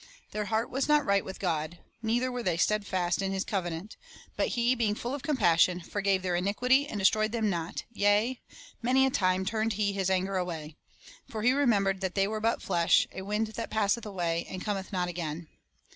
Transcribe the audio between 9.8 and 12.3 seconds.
His anger away.... For He remembered that they